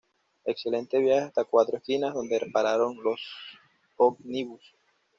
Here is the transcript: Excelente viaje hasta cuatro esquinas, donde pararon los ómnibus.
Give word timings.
Excelente 0.45 0.97
viaje 0.97 1.27
hasta 1.27 1.43
cuatro 1.43 1.77
esquinas, 1.77 2.15
donde 2.15 2.41
pararon 2.51 2.97
los 3.03 3.21
ómnibus. 3.97 4.73